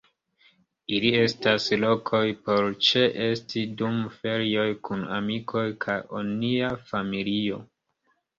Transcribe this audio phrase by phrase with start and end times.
[0.99, 7.63] Ili estas lokoj por ĉeesti dum ferioj kun amikoj kaj onia familio.